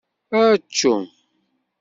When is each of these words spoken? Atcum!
Atcum! 0.43 1.03